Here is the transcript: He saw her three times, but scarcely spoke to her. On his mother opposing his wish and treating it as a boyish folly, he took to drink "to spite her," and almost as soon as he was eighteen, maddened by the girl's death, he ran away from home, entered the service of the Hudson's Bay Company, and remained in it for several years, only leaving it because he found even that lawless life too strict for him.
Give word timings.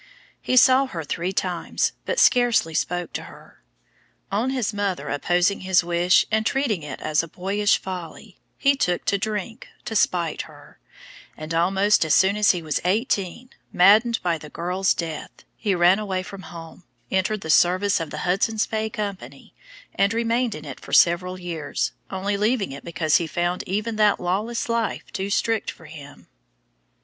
He 0.41 0.57
saw 0.57 0.87
her 0.87 1.03
three 1.03 1.31
times, 1.31 1.91
but 2.07 2.17
scarcely 2.17 2.73
spoke 2.73 3.13
to 3.13 3.25
her. 3.25 3.61
On 4.31 4.49
his 4.49 4.73
mother 4.73 5.09
opposing 5.09 5.59
his 5.59 5.83
wish 5.83 6.25
and 6.31 6.43
treating 6.43 6.81
it 6.81 6.99
as 7.01 7.21
a 7.21 7.27
boyish 7.27 7.77
folly, 7.77 8.39
he 8.57 8.75
took 8.75 9.05
to 9.05 9.19
drink 9.19 9.67
"to 9.85 9.95
spite 9.95 10.41
her," 10.49 10.79
and 11.37 11.53
almost 11.53 12.03
as 12.03 12.15
soon 12.15 12.35
as 12.35 12.49
he 12.49 12.63
was 12.63 12.81
eighteen, 12.83 13.51
maddened 13.71 14.19
by 14.23 14.39
the 14.39 14.49
girl's 14.49 14.95
death, 14.95 15.43
he 15.55 15.75
ran 15.75 15.99
away 15.99 16.23
from 16.23 16.41
home, 16.49 16.83
entered 17.11 17.41
the 17.41 17.51
service 17.51 17.99
of 17.99 18.09
the 18.09 18.25
Hudson's 18.25 18.65
Bay 18.65 18.89
Company, 18.89 19.53
and 19.93 20.15
remained 20.15 20.55
in 20.55 20.65
it 20.65 20.79
for 20.79 20.93
several 20.93 21.39
years, 21.39 21.91
only 22.09 22.37
leaving 22.37 22.71
it 22.71 22.83
because 22.83 23.17
he 23.17 23.27
found 23.27 23.63
even 23.67 23.97
that 23.97 24.19
lawless 24.19 24.67
life 24.67 25.11
too 25.13 25.29
strict 25.29 25.69
for 25.69 25.85
him. 25.85 26.25